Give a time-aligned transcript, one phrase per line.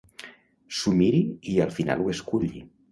[0.79, 1.21] S'ho miri
[1.55, 2.69] i al final ho esculli.